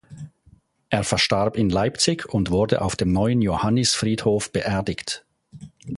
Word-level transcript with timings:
Er 0.89 1.03
verstarb 1.03 1.55
in 1.55 1.69
Leipzig 1.69 2.25
und 2.25 2.49
wurde 2.49 2.81
auf 2.81 2.95
dem 2.95 3.11
Neuen 3.11 3.43
Johannisfriedhof 3.43 4.51
beerdigt. 4.51 5.27